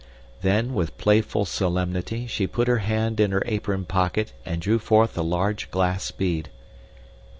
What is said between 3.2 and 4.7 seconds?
her apron pocket and